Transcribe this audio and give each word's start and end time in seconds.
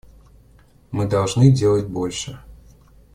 Мы 0.89 1.07
должны 1.07 1.51
делать 1.51 1.85
больше. 1.85 2.39